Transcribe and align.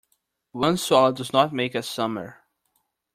One 0.53 0.77
swallow 0.77 1.11
does 1.11 1.31
not 1.31 1.53
make 1.53 1.75
a 1.75 1.83
summer. 1.83 2.41